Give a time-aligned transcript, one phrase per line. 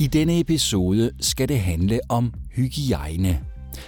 [0.00, 3.40] I denne episode skal det handle om hygiejne.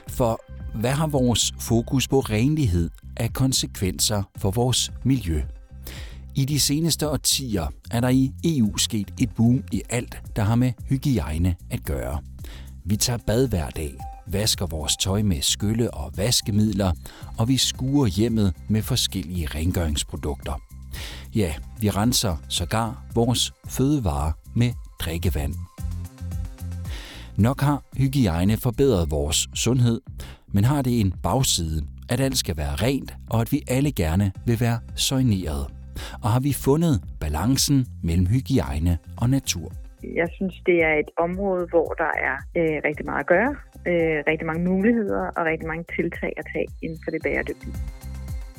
[0.09, 0.41] For
[0.75, 5.43] hvad har vores fokus på renlighed af konsekvenser for vores miljø?
[6.35, 10.55] I de seneste årtier er der i EU sket et boom i alt, der har
[10.55, 12.21] med hygiejne at gøre.
[12.85, 13.95] Vi tager bad hver dag,
[14.27, 16.93] vasker vores tøj med skylle og vaskemidler,
[17.39, 20.61] og vi skuer hjemmet med forskellige rengøringsprodukter.
[21.35, 25.55] Ja, vi renser sågar vores fødevarer med drikkevand.
[27.39, 30.01] Nok har hygiejne forbedret vores sundhed,
[30.55, 34.33] men har det en bagside, at alt skal være rent, og at vi alle gerne
[34.47, 35.67] vil være søjneret?
[36.23, 39.73] Og har vi fundet balancen mellem hygiejne og natur?
[40.03, 43.53] Jeg synes, det er et område, hvor der er øh, rigtig meget at gøre,
[43.91, 47.75] øh, rigtig mange muligheder og rigtig mange tiltag at tage inden for det bæredygtige.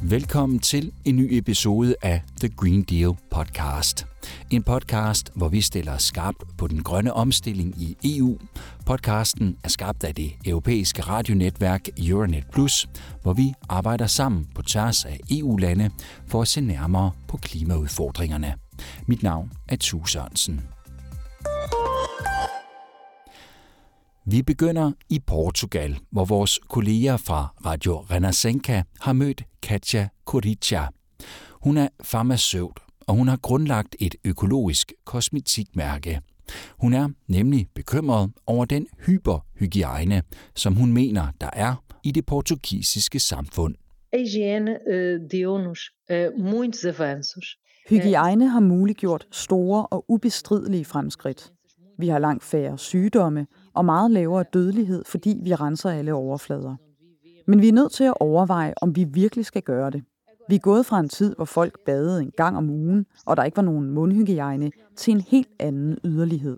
[0.09, 4.05] Velkommen til en ny episode af The Green Deal podcast.
[4.51, 8.37] En podcast, hvor vi stiller skarpt på den grønne omstilling i EU.
[8.85, 12.87] Podcasten er skabt af det europæiske radionetværk Euronet Plus,
[13.21, 15.89] hvor vi arbejder sammen på tværs af EU-lande
[16.27, 18.53] for at se nærmere på klimaudfordringerne.
[19.07, 20.61] Mit navn er Tue Sørensen.
[24.25, 30.87] Vi begynder i Portugal, hvor vores kolleger fra Radio Renascença har mødt Katja Coricia.
[31.51, 36.21] Hun er farmaceut, og hun har grundlagt et økologisk kosmetikmærke.
[36.81, 40.23] Hun er nemlig bekymret over den hyperhygiejne,
[40.55, 43.75] som hun mener, der er i det portugisiske samfund.
[46.09, 47.59] Uh, muitos avanços.
[47.89, 51.51] Hygiejne har muliggjort store og ubestridelige fremskridt.
[51.99, 56.75] Vi har langt færre sygdomme og meget lavere dødelighed, fordi vi renser alle overflader.
[57.47, 60.03] Men vi er nødt til at overveje, om vi virkelig skal gøre det.
[60.49, 63.43] Vi er gået fra en tid, hvor folk badede en gang om ugen, og der
[63.43, 66.57] ikke var nogen mundhygiejne, til en helt anden yderlighed.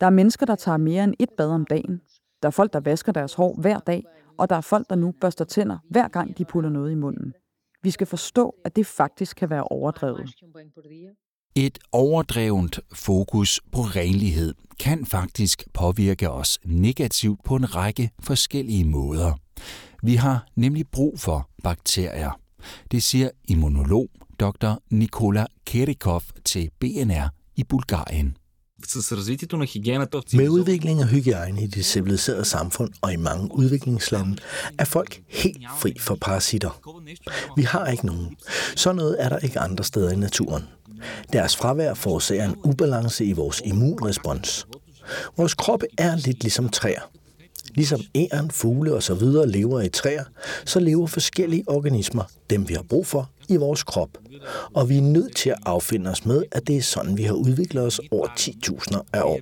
[0.00, 2.00] Der er mennesker, der tager mere end et bad om dagen.
[2.42, 4.04] Der er folk, der vasker deres hår hver dag,
[4.38, 7.32] og der er folk, der nu børster tænder, hver gang de putter noget i munden.
[7.82, 10.30] Vi skal forstå, at det faktisk kan være overdrevet.
[11.56, 19.32] Et overdrevent fokus på renlighed kan faktisk påvirke os negativt på en række forskellige måder.
[20.02, 22.40] Vi har nemlig brug for bakterier.
[22.90, 24.08] Det siger immunolog
[24.40, 24.72] dr.
[24.90, 28.36] Nikola Kerikov til BNR i Bulgarien.
[30.32, 34.36] Med udvikling af hygiejne i det civiliserede samfund og i mange udviklingslande
[34.78, 36.80] er folk helt fri for parasitter.
[37.56, 38.36] Vi har ikke nogen.
[38.76, 40.62] Så noget er der ikke andre steder i naturen.
[41.32, 44.66] Deres fravær forårsager en ubalance i vores immunrespons.
[45.36, 47.10] Vores kroppe er lidt ligesom træer.
[47.74, 50.24] Ligesom æren, fugle og så videre lever i træer,
[50.64, 54.08] så lever forskellige organismer, dem vi har brug for, i vores krop.
[54.74, 57.34] Og vi er nødt til at affinde os med, at det er sådan, vi har
[57.34, 59.40] udviklet os over 10.000 af år.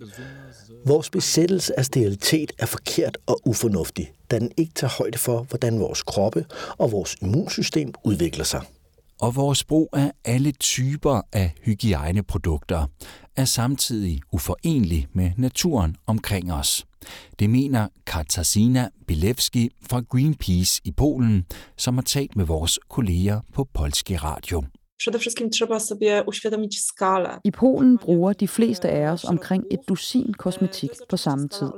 [0.86, 5.80] Vores besættelse af sterilitet er forkert og ufornuftig, da den ikke tager højde for, hvordan
[5.80, 6.44] vores kroppe
[6.78, 8.62] og vores immunsystem udvikler sig
[9.22, 12.86] og vores brug af alle typer af hygiejneprodukter
[13.36, 16.86] er samtidig uforenelig med naturen omkring os.
[17.38, 21.46] Det mener Katarzyna Bilewski fra Greenpeace i Polen,
[21.76, 24.62] som har talt med vores kolleger på Polski Radio.
[27.44, 31.70] I Polen bruger de fleste af os omkring et dusin kosmetik på samme tid.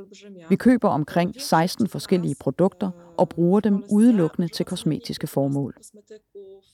[0.49, 5.75] Vi køber omkring 16 forskellige produkter og bruger dem udelukkende til kosmetiske formål.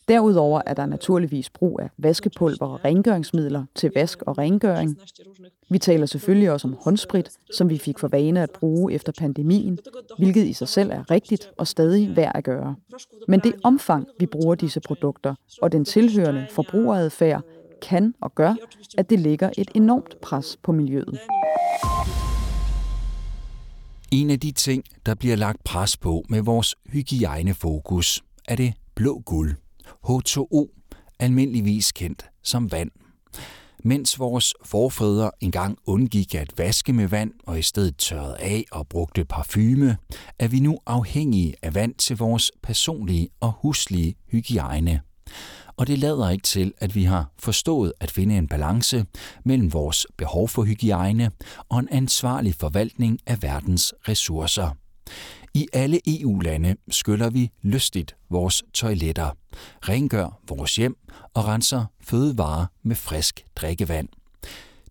[0.08, 4.96] Derudover er der naturligvis brug af vaskepulver og rengøringsmidler til vask og rengøring.
[5.70, 9.78] Vi taler selvfølgelig også om håndsprit, som vi fik for vane at bruge efter pandemien,
[10.18, 12.74] hvilket i sig selv er rigtigt og stadig værd at gøre.
[13.28, 17.42] Men det omfang, vi bruger disse produkter, og den tilhørende forbrugeradfærd,
[17.82, 18.54] kan og gør,
[18.98, 21.18] at det lægger et enormt pres på miljøet.
[24.12, 29.22] En af de ting, der bliver lagt pres på med vores hygiejnefokus, er det blå
[29.26, 29.56] guld.
[30.08, 30.66] H2O,
[31.18, 32.90] almindeligvis kendt som vand.
[33.84, 38.88] Mens vores forfædre engang undgik at vaske med vand og i stedet tørrede af og
[38.88, 39.96] brugte parfume,
[40.38, 45.00] er vi nu afhængige af vand til vores personlige og huslige hygiejne.
[45.80, 49.06] Og det lader ikke til, at vi har forstået at finde en balance
[49.44, 51.30] mellem vores behov for hygiejne
[51.68, 54.70] og en ansvarlig forvaltning af verdens ressourcer.
[55.54, 59.30] I alle EU-lande skyller vi lystigt vores toiletter,
[59.88, 60.96] rengør vores hjem
[61.34, 64.08] og renser fødevarer med frisk drikkevand.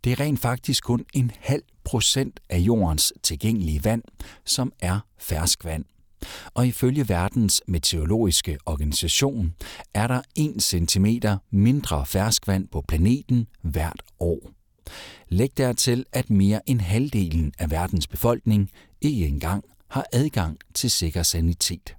[0.03, 4.03] Det er rent faktisk kun en halv procent af jordens tilgængelige vand,
[4.45, 5.85] som er ferskvand.
[6.54, 9.54] Og ifølge verdens meteorologiske organisation
[9.94, 11.06] er der 1 cm
[11.51, 14.51] mindre ferskvand på planeten hvert år.
[15.30, 18.71] Læg dertil, at mere end halvdelen af verdens befolkning
[19.01, 21.95] ikke engang har adgang til sikker sanitet.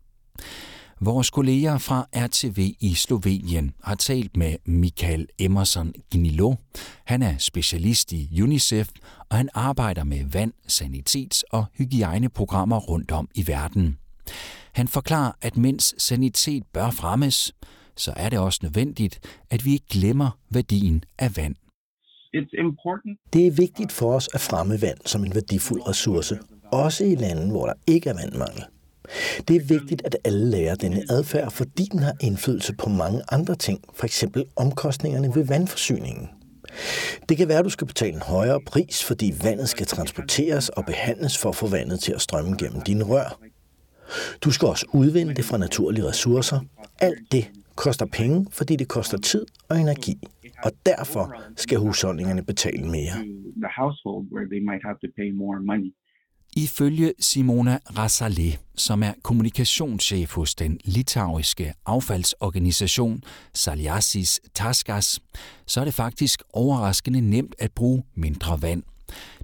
[1.02, 6.54] Vores kolleger fra RTV i Slovenien har talt med Michael Emerson Gnilo.
[7.04, 8.88] Han er specialist i UNICEF,
[9.30, 13.98] og han arbejder med vand, sanitets- og hygiejneprogrammer rundt om i verden.
[14.72, 17.54] Han forklarer, at mens sanitet bør fremmes,
[17.96, 21.54] så er det også nødvendigt, at vi ikke glemmer værdien af vand.
[23.32, 26.38] Det er vigtigt for os at fremme vand som en værdifuld ressource,
[26.72, 28.64] også i lande, hvor der ikke er vandmangel.
[29.48, 33.54] Det er vigtigt, at alle lærer denne adfærd, fordi den har indflydelse på mange andre
[33.54, 34.24] ting, f.eks.
[34.56, 36.28] omkostningerne ved vandforsyningen.
[37.28, 40.86] Det kan være, at du skal betale en højere pris, fordi vandet skal transporteres og
[40.86, 43.38] behandles for at få vandet til at strømme gennem dine rør.
[44.44, 46.60] Du skal også udvinde det fra naturlige ressourcer.
[47.00, 50.18] Alt det koster penge, fordi det koster tid og energi.
[50.64, 53.12] Og derfor skal husholdningerne betale mere.
[56.56, 63.22] Ifølge Simona Rasale, som er kommunikationschef hos den litauiske affaldsorganisation
[63.54, 65.20] Saliasis Taskas,
[65.66, 68.82] så er det faktisk overraskende nemt at bruge mindre vand.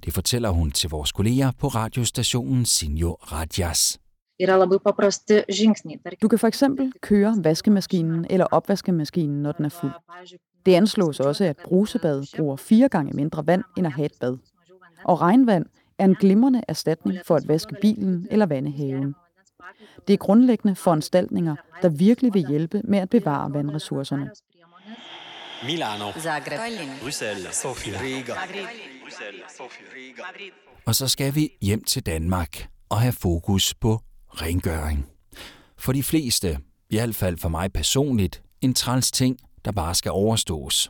[0.05, 3.99] Det fortæller hun til vores kolleger på radiostationen Sinjo Radjas.
[6.21, 9.91] Du kan for eksempel køre vaskemaskinen eller opvaskemaskinen, når den er fuld.
[10.65, 14.37] Det anslås også, at brusebad bruger fire gange mindre vand end at have et bad.
[15.03, 15.65] Og regnvand
[15.97, 19.15] er en glimrende erstatning for at vaske bilen eller vande haven.
[20.07, 24.29] Det er grundlæggende foranstaltninger, der virkelig vil hjælpe med at bevare vandressourcerne.
[25.65, 26.59] Milano, Zagreb,
[27.01, 28.33] Bruxelles, Sofia, Riga.
[30.85, 33.99] Og så skal vi hjem til Danmark og have fokus på
[34.41, 35.05] rengøring.
[35.77, 40.11] For de fleste, i hvert fald for mig personligt, en træls ting, der bare skal
[40.11, 40.89] overstås.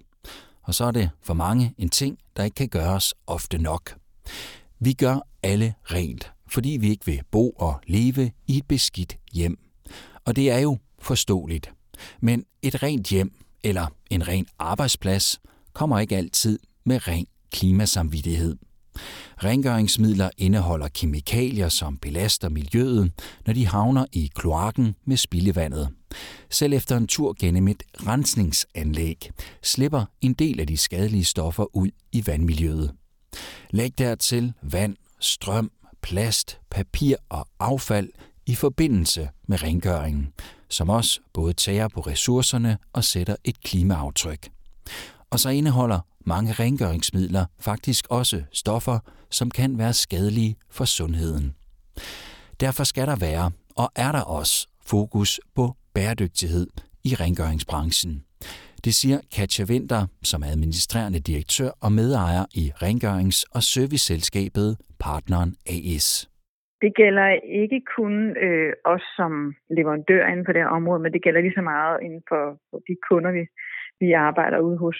[0.64, 3.96] Og så er det for mange en ting, der ikke kan gøres ofte nok.
[4.80, 9.58] Vi gør alle rent, fordi vi ikke vil bo og leve i et beskidt hjem.
[10.26, 11.74] Og det er jo forståeligt.
[12.20, 13.32] Men et rent hjem
[13.64, 15.40] eller en ren arbejdsplads
[15.74, 18.56] kommer ikke altid med ren klimasamvittighed.
[19.44, 23.12] Rengøringsmidler indeholder kemikalier, som belaster miljøet,
[23.46, 25.90] når de havner i kloakken med spildevandet.
[26.50, 29.30] Selv efter en tur gennem et rensningsanlæg
[29.64, 32.92] slipper en del af de skadelige stoffer ud i vandmiljøet.
[33.70, 35.72] Læg dertil vand, strøm,
[36.02, 38.10] plast, papir og affald
[38.46, 40.34] i forbindelse med rengøringen,
[40.70, 44.50] som også både tager på ressourcerne og sætter et klimaaftryk.
[45.32, 51.56] Og så indeholder mange rengøringsmidler faktisk også stoffer, som kan være skadelige for sundheden.
[52.60, 53.52] Derfor skal der være,
[53.82, 55.66] og er der også, fokus på
[55.96, 56.68] bæredygtighed
[57.04, 58.24] i rengøringsbranchen.
[58.86, 64.70] Det siger Katja Winter, som er administrerende direktør og medejer i rengørings- og serviceselskabet
[65.00, 66.08] Partneren AS.
[66.84, 67.28] Det gælder
[67.64, 68.14] ikke kun
[68.46, 69.32] øh, os som
[69.78, 72.78] leverandør inden for det her område, men det gælder lige så meget inden for, for
[72.88, 73.44] de kunder, vi,
[74.00, 75.00] vi arbejder ude hos.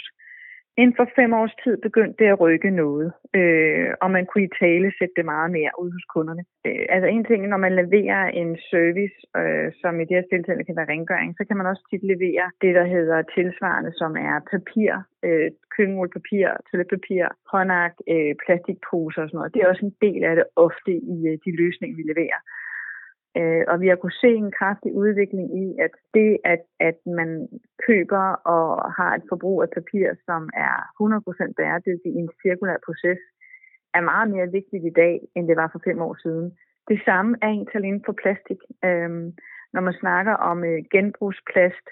[0.82, 3.10] Inden for fem års tid begyndte det at rykke noget,
[3.40, 6.44] øh, og man kunne i tale sætte det meget mere ud hos kunderne.
[6.68, 10.64] Øh, altså en ting, når man leverer en service, øh, som i det her tilfælde
[10.68, 14.36] kan være rengøring, så kan man også tit levere det, der hedder tilsvarende, som er
[14.54, 14.92] papir,
[15.26, 19.54] øh, køkkenrullepapir, toiletpapir, håndark, øh, plastikposer og sådan noget.
[19.54, 22.40] Det er også en del af det ofte i øh, de løsninger, vi leverer.
[23.38, 27.30] Øh, og vi har kunnet se en kraftig udvikling i, at det, at, at man
[27.88, 28.26] køber
[28.56, 30.76] og har et forbrug af papir, som er
[31.50, 33.22] 100% bæredygtigt i en cirkulær proces,
[33.98, 36.48] er meget mere vigtigt i dag, end det var for fem år siden.
[36.90, 38.62] Det samme er egentlig inden for plastik.
[38.88, 39.10] Øh,
[39.74, 41.86] når man snakker om øh, genbrugsplast,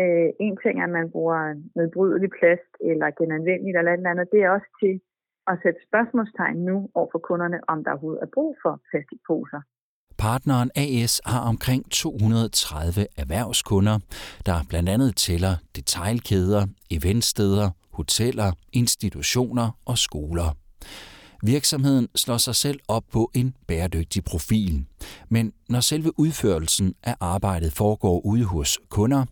[0.00, 1.40] øh, en ting er, at man bruger
[1.76, 4.94] nedbrydelig plast eller genanvendeligt eller andet andet, det er også til
[5.50, 9.60] at sætte spørgsmålstegn nu over for kunderne, om der overhovedet er brug for plastikposer.
[10.22, 13.98] Partneren AS har omkring 230 erhvervskunder,
[14.46, 20.56] der blandt andet tæller detailkæder, eventsteder, hoteller, institutioner og skoler.
[21.42, 24.84] Virksomheden slår sig selv op på en bæredygtig profil.
[25.28, 29.24] Men når selve udførelsen af arbejdet foregår ude hos kunder,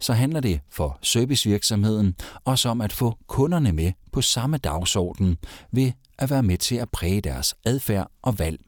[0.00, 2.14] så handler det for servicevirksomheden
[2.44, 5.38] også om at få kunderne med på samme dagsorden
[5.72, 8.60] ved at være med til at præge deres adfærd og valg.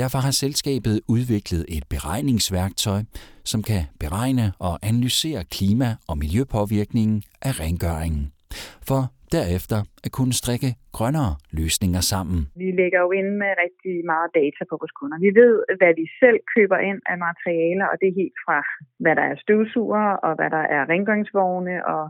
[0.00, 3.00] Derfor har selskabet udviklet et beregningsværktøj,
[3.52, 8.24] som kan beregne og analysere klima- og miljøpåvirkningen af rengøringen.
[8.88, 9.00] For
[9.36, 12.40] derefter at kunne strikke grønnere løsninger sammen.
[12.62, 15.18] Vi lægger jo ind med rigtig meget data på vores kunder.
[15.26, 18.58] Vi ved, hvad de selv køber ind af materialer, og det er helt fra,
[19.02, 22.04] hvad der er støvsuger, og hvad der er rengøringsvogne, og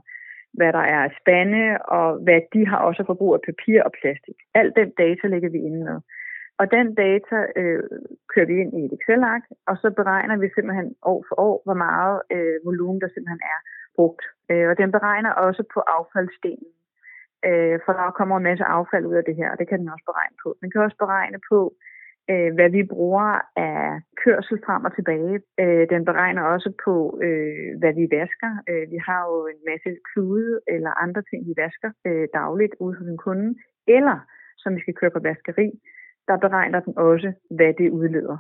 [0.59, 1.65] hvad der er spande,
[1.99, 4.39] og hvad de har også forbrug af papir og plastik.
[4.61, 5.99] Alt den data lægger vi inde med.
[6.61, 7.83] Og den data øh,
[8.33, 11.79] kører vi ind i et Excel-ark, og så beregner vi simpelthen år for år, hvor
[11.87, 13.61] meget øh, volumen der simpelthen er
[13.97, 14.23] brugt.
[14.51, 16.71] Øh, og den beregner også på affaldsstenen.
[17.49, 19.95] Øh, for der kommer en masse affald ud af det her, og det kan den
[19.95, 20.49] også beregne på.
[20.61, 21.59] Den kan også beregne på,
[22.31, 25.35] øh, hvad vi bruger af kørsel frem og tilbage.
[25.63, 26.95] Øh, den beregner også på,
[27.27, 28.53] øh, hvad vi vasker.
[28.71, 32.97] Øh, vi har jo en masse klude eller andre ting, vi vasker øh, dagligt ude
[32.99, 33.49] hos en kunde,
[33.97, 34.19] eller
[34.63, 35.69] som vi skal køre på vaskeri,
[36.29, 38.39] der beregner den også, hvad det udleder.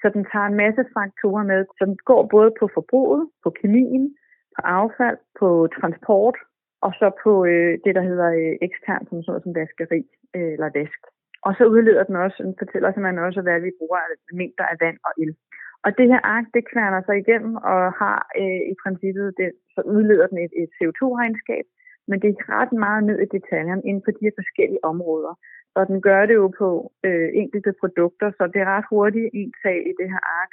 [0.00, 4.16] Så den tager en masse faktorer med, så den går både på forbruget, på kemien,
[4.54, 6.36] på affald, på transport,
[6.86, 10.00] og så på øh, det, der hedder øh, ekstern, som sådan som vaskeri
[10.36, 11.00] øh, eller vask.
[11.46, 14.76] Og så udleder den også, den fortæller simpelthen også, hvad vi bruger af mængder af
[14.84, 15.32] vand og el.
[15.84, 19.80] Og det her ark, det kværner sig igennem og har øh, i princippet, det, så
[19.94, 21.66] udleder den et, et CO2-regnskab,
[22.08, 25.32] men det er ret meget ned i detaljerne inden for de her forskellige områder.
[25.78, 26.68] Og den gør det jo på
[27.06, 30.52] øh, enkelte produkter, så det er ret hurtigt en tag i det her ark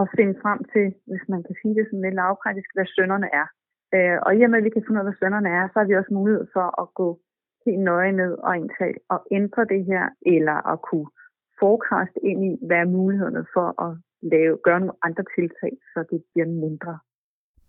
[0.00, 3.46] at finde frem til, hvis man kan sige det sådan lidt lavpraktisk, hvad sønderne er.
[3.94, 5.76] Øh, og i og med, at vi kan finde ud af, hvad sønderne er, så
[5.78, 7.08] har vi også mulighed for at gå
[7.66, 10.04] helt nøje ned og indtage og ændre det her,
[10.34, 11.08] eller at kunne
[11.60, 16.20] forecast ind i, hvad er mulighederne for at lave, gøre nogle andre tiltag, så det
[16.32, 16.98] bliver mindre.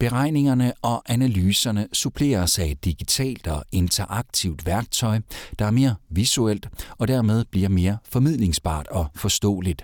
[0.08, 5.16] Beregningerne og analyserne suppleres af et digitalt og interaktivt værktøj,
[5.60, 6.66] der er mere visuelt
[7.00, 9.82] og dermed bliver mere formidlingsbart og forståeligt.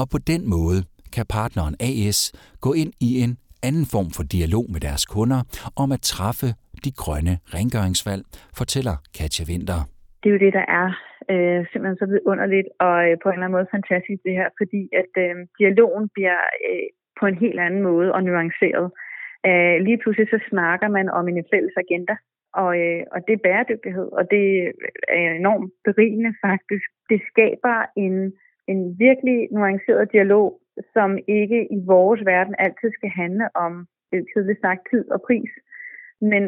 [0.00, 0.80] Og på den måde
[1.14, 2.18] kan partneren AS
[2.66, 3.32] gå ind i en
[3.68, 5.40] anden form for dialog med deres kunder
[5.82, 6.48] om at træffe
[6.84, 8.22] de grønne rengøringsvalg,
[8.60, 9.80] fortæller Katja Winter.
[10.20, 10.88] Det er jo det, der er
[11.32, 14.82] øh, simpelthen så vidunderligt og øh, på en eller anden måde fantastisk det her, fordi
[15.02, 16.86] at øh, dialogen bliver øh,
[17.20, 18.88] på en helt anden måde og nuanceret.
[18.94, 19.07] Øh,
[19.46, 22.16] Øh, lige pludselig så snakker man om en fælles agenda,
[22.54, 24.44] og, øh, og det er bæredygtighed, og det
[25.08, 26.88] er enormt berigende faktisk.
[27.10, 28.32] Det skaber en,
[28.72, 30.60] en virkelig nuanceret dialog,
[30.94, 33.86] som ikke i vores verden altid skal handle om,
[34.32, 35.50] tidligt sagt, tid og pris,
[36.20, 36.42] men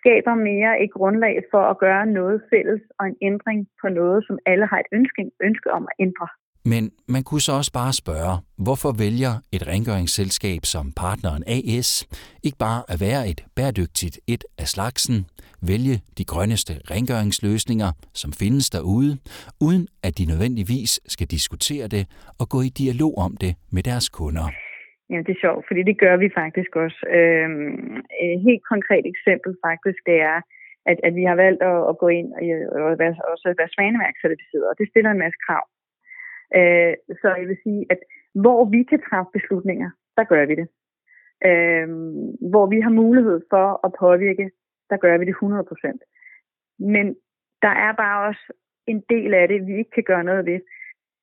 [0.00, 4.38] skaber mere et grundlag for at gøre noget fælles og en ændring på noget, som
[4.46, 6.28] alle har et ønske, ønske om at ændre.
[6.72, 6.82] Men
[7.14, 8.34] man kunne så også bare spørge,
[8.66, 11.90] hvorfor vælger et rengøringsselskab som partneren AS
[12.46, 15.18] ikke bare at være et bæredygtigt et af slagsen,
[15.72, 17.90] vælge de grønneste rengøringsløsninger,
[18.22, 19.12] som findes derude,
[19.66, 22.04] uden at de nødvendigvis skal diskutere det
[22.40, 24.46] og gå i dialog om det med deres kunder.
[25.12, 27.00] Ja, det er sjovt, fordi det gør vi faktisk også.
[27.18, 27.96] Øhm,
[28.34, 30.38] et helt konkret eksempel faktisk, det er,
[30.90, 32.42] at, at vi har valgt at, at gå ind og,
[32.86, 35.64] og være, også være svanemærkscertificeret, og det stiller en masse krav.
[36.54, 37.98] Øh, så jeg vil sige, at
[38.34, 40.68] hvor vi kan træffe beslutninger, der gør vi det.
[41.48, 41.88] Øh,
[42.50, 44.50] hvor vi har mulighed for at påvirke,
[44.90, 45.98] der gør vi det 100%.
[46.78, 47.06] Men
[47.62, 48.52] der er bare også
[48.86, 50.60] en del af det, vi ikke kan gøre noget ved.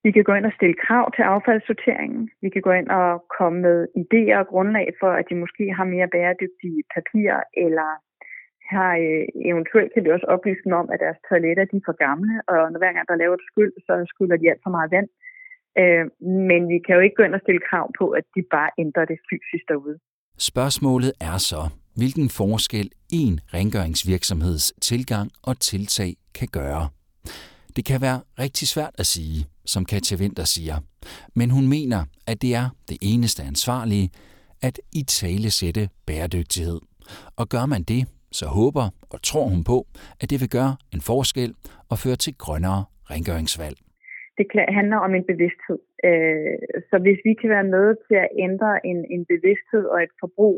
[0.04, 2.30] Vi kan gå ind og stille krav til affaldssorteringen.
[2.42, 5.84] Vi kan gå ind og komme med idéer og grundlag for, at de måske har
[5.84, 7.30] mere bæredygtige papir,
[7.66, 7.90] eller
[8.74, 11.98] har øh, eventuelt kan vi også oplyse dem om, at deres toiletter de er for
[12.06, 14.92] gamle, og når hver gang der laver et skyld, så skylder de alt for meget
[14.96, 15.10] vand.
[15.82, 16.06] Øh,
[16.50, 19.06] men vi kan jo ikke gå ind og stille krav på, at de bare ændrer
[19.12, 19.98] det fysisk derude.
[20.38, 21.62] Spørgsmålet er så,
[22.00, 22.90] hvilken forskel
[23.22, 26.84] en rengøringsvirksomheds tilgang og tiltag kan gøre.
[27.76, 30.76] Det kan være rigtig svært at sige, som Katja Winter siger,
[31.36, 34.10] men hun mener, at det er det eneste ansvarlige
[34.62, 36.80] at i tale sætte bæredygtighed.
[37.36, 38.08] Og gør man det,
[38.40, 39.78] så håber og tror hun på,
[40.22, 41.52] at det vil gøre en forskel
[41.92, 43.78] og føre til grønnere rengøringsvalg.
[44.38, 44.46] Det
[44.80, 45.80] handler om en bevidsthed.
[46.08, 46.58] Øh,
[46.90, 50.58] så hvis vi kan være med til at ændre en, en bevidsthed og et forbrug,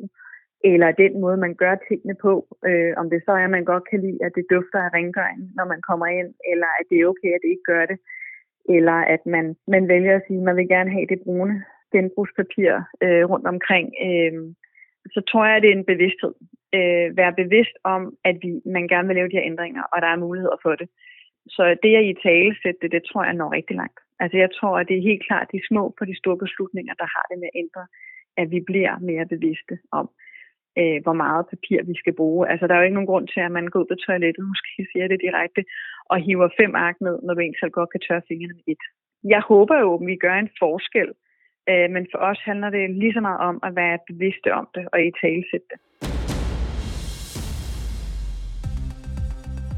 [0.72, 2.34] eller den måde, man gør tingene på,
[2.70, 5.41] øh, om det så er, at man godt kan lide, at det dufter af rengøring,
[5.58, 7.98] når man kommer ind, eller at det er okay, at det ikke gør det,
[8.75, 11.55] eller at man, man vælger at sige, at man vil gerne have det brune
[11.94, 12.72] genbrugspapir
[13.05, 13.88] øh, rundt omkring.
[14.08, 14.34] Øh,
[15.13, 16.34] så tror jeg, at det er en bevidsthed.
[16.75, 20.10] Øh, være bevidst om, at vi, man gerne vil lave de her ændringer, og der
[20.12, 20.88] er muligheder for det.
[21.55, 24.00] Så det at i tale sætte det, det tror jeg når rigtig langt.
[24.20, 27.08] Altså jeg tror, at det er helt klart de små på de store beslutninger, der
[27.15, 27.84] har det med at ændre,
[28.41, 30.05] at vi bliver mere bevidste om,
[30.79, 32.50] øh, hvor meget papir vi skal bruge.
[32.51, 34.88] Altså der er jo ikke nogen grund til, at man går ud på toilettet, måske
[34.91, 35.62] siger det direkte,
[36.12, 38.84] og hiver fem ark ned, når man egentlig selv godt kan tørre fingrene med et.
[39.34, 41.10] Jeg håber jo, at vi gør en forskel
[41.70, 44.88] Øh, men for os handler det lige så meget om at være bevidste om det
[44.94, 45.79] og i talesætte det.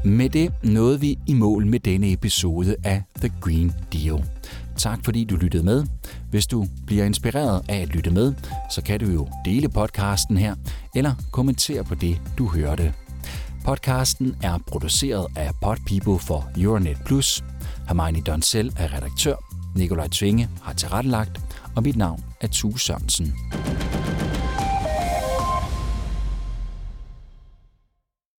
[0.04, 4.24] Med det nåede vi i mål med denne episode af The Green Deal.
[4.76, 5.86] Tak fordi du lyttede med.
[6.30, 8.34] Hvis du bliver inspireret af at lytte med,
[8.70, 10.54] så kan du jo dele podcasten her,
[10.94, 12.94] eller kommentere på det, du hørte.
[13.64, 17.44] Podcasten er produceret af Podpeople for Euronet Plus.
[17.88, 19.34] Hermione Donsel er redaktør.
[19.76, 21.40] Nikolaj Tvinge har tilrettelagt.
[21.76, 23.34] Og mit navn er Tue Sørensen.